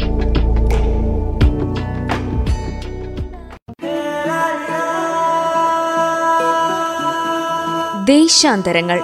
ദേശാന്തരങ്ങൾ 8.04 9.00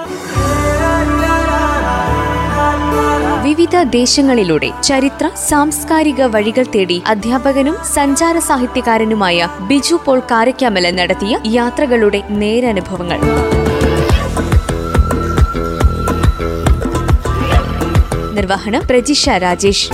വിവിധ 3.46 3.76
ദേശങ്ങളിലൂടെ 3.82 4.68
ചരിത്ര 4.82 5.30
സാംസ്കാരിക 5.48 6.22
വഴികൾ 6.22 6.64
തേടി 6.74 7.02
അധ്യാപകനും 7.06 7.76
സഞ്ചാര 7.94 8.38
സാഹിത്യകാരനുമായ 8.38 9.48
ബിജു 9.60 9.96
പോൾ 10.04 10.20
കാരക്കാമല 10.30 10.90
നടത്തിയ 10.90 11.38
യാത്രകളുടെ 11.46 12.22
നേരനുഭവങ്ങൾ. 12.42 13.20
നിർവഹണം 18.34 18.82
പ്രജിഷ 18.90 19.28
രാജേഷ്. 19.28 19.90